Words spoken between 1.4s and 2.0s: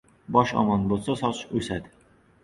o‘sadi.